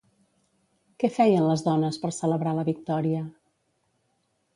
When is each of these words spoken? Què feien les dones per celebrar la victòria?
Què 1.01 1.09
feien 1.17 1.45
les 1.47 1.63
dones 1.67 1.99
per 2.05 2.11
celebrar 2.21 2.55
la 2.61 2.65
victòria? 2.71 3.21